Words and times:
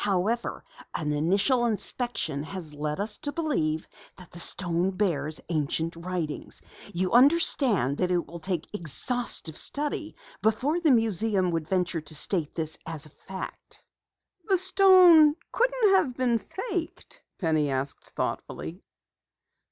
"However, 0.03 0.65
an 0.95 1.11
initial 1.13 1.67
inspection 1.67 2.41
has 2.41 2.73
led 2.73 2.99
us 2.99 3.19
to 3.19 3.31
believe 3.31 3.87
that 4.17 4.31
the 4.31 4.39
stone 4.39 4.89
bears 4.89 5.39
ancient 5.49 5.95
writings. 5.95 6.59
You 6.91 7.11
understand 7.11 7.97
that 7.99 8.09
it 8.09 8.25
will 8.25 8.39
take 8.39 8.67
exhaustive 8.73 9.55
study 9.55 10.15
before 10.41 10.79
the 10.79 10.89
museum 10.89 11.51
would 11.51 11.67
venture 11.67 12.01
to 12.01 12.15
state 12.15 12.55
this 12.55 12.79
as 12.83 13.05
a 13.05 13.11
fact." 13.11 13.79
"The 14.47 14.57
stone 14.57 15.35
couldn't 15.51 15.93
have 15.95 16.17
been 16.17 16.39
faked?" 16.39 17.21
Penny 17.37 17.69
asked 17.69 18.09
thoughtfully. 18.15 18.81